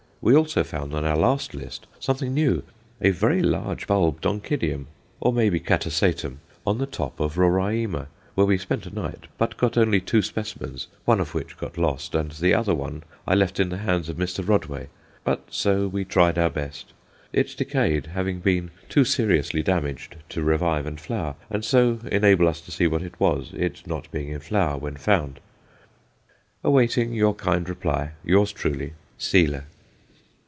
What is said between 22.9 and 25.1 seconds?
it was, it not being in flower when